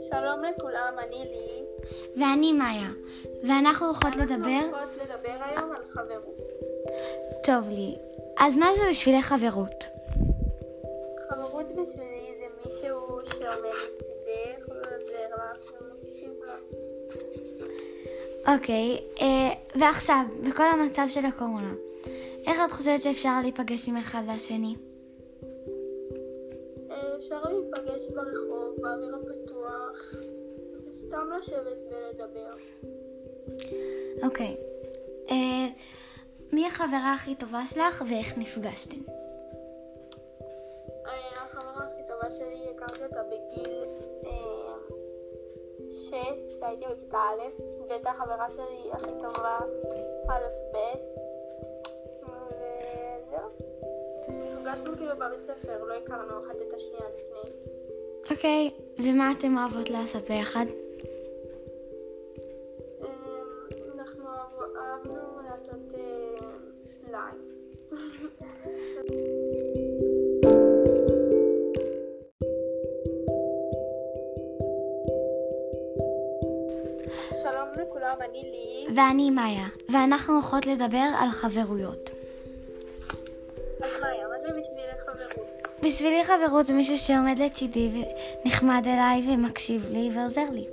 שלום 0.00 0.40
לכולם, 0.44 0.94
אני 0.98 1.24
לי. 1.30 1.64
ואני 2.16 2.52
מאיה, 2.52 2.88
ואנחנו 3.48 3.86
הולכות 3.86 4.16
לדבר... 4.16 4.34
אנחנו 4.34 4.76
הולכות 4.76 4.96
לדבר 5.02 5.36
היום 5.40 5.72
על 5.72 5.86
חברות. 5.86 6.40
טוב 7.42 7.68
לי, 7.68 7.94
אז 8.38 8.56
מה 8.56 8.66
זה 8.76 8.82
בשבילך 8.90 9.24
חברות? 9.24 9.84
חברות 11.30 11.66
בשבילי 11.66 12.34
זה 12.38 12.46
מישהו 12.56 13.20
שעומד 13.30 13.76
לצידך 13.98 14.68
ועוזר 14.68 15.34
לך 15.34 15.72
ומקשיב 15.80 16.30
לך. 16.42 16.78
אוקיי, 18.48 19.00
אה, 19.20 19.52
ועכשיו, 19.74 20.22
בכל 20.48 20.64
המצב 20.64 21.06
של 21.08 21.26
הקורונה, 21.26 21.72
איך 22.46 22.58
את 22.66 22.70
חושבת 22.70 23.02
שאפשר 23.02 23.40
להיפגש 23.42 23.88
עם 23.88 23.96
אחד 23.96 24.22
והשני? 24.26 24.74
אפשר 27.26 27.42
להיפגש 27.44 28.06
ברחוב, 28.06 28.76
באוויר 28.80 29.16
הפתוח, 29.16 30.14
וסתם 30.86 31.28
לשבת 31.38 31.84
ולדבר. 31.90 32.54
אוקיי, 34.22 34.56
אה, 35.30 35.66
מי 36.52 36.66
החברה 36.66 37.14
הכי 37.14 37.34
טובה 37.34 37.62
שלך 37.66 38.04
ואיך 38.10 38.38
נפגשתם? 38.38 39.00
אה, 41.06 41.44
החברה 41.44 41.86
הכי 41.86 42.02
טובה 42.08 42.30
שלי, 42.30 42.68
הכרתי 42.76 43.04
אותה 43.04 43.22
בגיל 43.22 43.84
אה, 44.26 44.74
שש, 45.90 46.56
כשהייתי 46.56 46.84
בכיתה 46.90 47.18
א', 47.18 47.62
והייתה 47.88 48.10
החברה 48.10 48.50
שלי 48.50 48.92
הכי 48.92 49.10
טובה 49.20 49.58
א' 50.28 50.48
ב', 50.72 50.76
נפגשנו 54.76 54.96
כאילו 54.96 55.16
בבית 55.16 55.42
ספר, 55.42 55.84
לא 55.84 55.94
הכרנו 55.94 56.46
אחת 56.46 56.56
את 56.68 56.74
השנייה 56.76 57.04
לפני. 57.16 57.52
אוקיי, 58.30 58.70
ומה 58.98 59.32
אתם 59.38 59.56
אוהבות 59.58 59.90
לעשות 59.90 60.22
ביחד? 60.28 60.64
אה, 63.02 63.08
אנחנו 63.94 64.24
אהב- 64.28 64.76
אהבנו 64.76 65.40
לעשות 65.50 65.94
אה, 65.94 66.46
סליים. 66.86 67.56
שלום 77.42 77.68
לכולם, 77.82 78.16
אני 78.30 78.42
לי. 78.42 78.94
ואני 78.96 79.30
מאיה, 79.30 79.66
ואנחנו 79.92 80.34
הולכות 80.34 80.66
לדבר 80.66 81.06
על 81.20 81.30
חברויות. 81.30 82.10
בשבילך 84.50 85.00
חברות? 85.06 85.46
בשבילי 85.82 86.24
חברות 86.24 86.66
זה 86.66 86.74
מישהו 86.74 86.98
שעומד 86.98 87.38
לצידי 87.38 88.04
ונחמד 88.44 88.82
אליי 88.86 89.22
ומקשיב 89.34 89.86
לי 89.90 90.10
ועוזר 90.14 90.50
לי. 90.52 90.66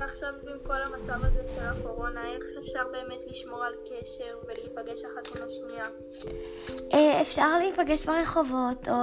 עכשיו 0.00 0.28
עם 0.48 0.58
כל 0.62 0.82
המצב 0.86 1.24
הזה 1.24 1.40
של 1.54 1.60
הקורונה, 1.60 2.20
איך 2.34 2.44
אפשר 2.58 2.82
באמת 2.92 3.26
לשמור 3.26 3.64
על 3.64 3.72
קשר 3.84 4.38
ולהיפגש 4.44 5.04
אחת 5.04 5.36
עם 5.36 5.46
השנייה? 5.46 5.86
אה, 6.94 7.20
אפשר 7.20 7.58
להיפגש 7.58 8.06
ברחובות 8.06 8.88
או 8.88 8.94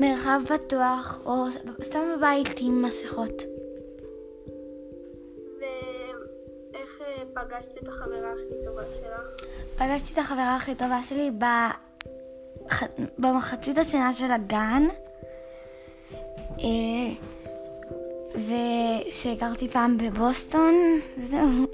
במרחב 0.00 0.40
פתוח 0.48 1.20
או 1.26 1.44
סתם 1.82 2.16
בבית 2.16 2.60
עם 2.60 2.82
מסכות. 2.82 3.51
פגשת 7.52 7.82
את 7.82 7.88
החברה 7.88 8.32
הכי 8.32 8.64
טובה 8.64 8.82
שלך? 8.94 9.46
פגשתי 9.76 10.12
את 10.12 10.18
החברה 10.18 10.56
הכי 10.56 10.74
טובה 10.74 11.02
שלי 11.02 11.30
בח... 11.38 12.82
במחצית 13.18 13.78
השנה 13.78 14.12
של 14.12 14.30
הגן, 14.32 14.82
אה, 16.58 17.12
ושגרתי 18.34 19.68
פעם 19.68 19.98
בבוסטון, 19.98 20.74
וזהו. 21.18 21.66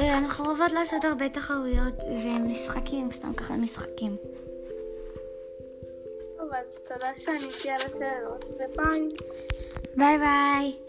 אה, 0.00 0.18
אנחנו 0.18 0.46
אוהבות 0.46 0.72
לעשות 0.72 1.04
הרבה 1.04 1.28
תחרויות 1.28 2.02
ומשחקים, 2.24 3.12
סתם 3.12 3.32
ככה 3.32 3.56
משחקים. 3.56 4.16
טוב, 6.36 6.48
אז 6.52 6.66
תודה 6.88 7.10
שעניתי 7.16 7.70
על 7.70 7.80
השאלות, 7.86 8.44
וביי. 8.44 9.08
ביי 9.96 10.18
ביי. 10.18 10.83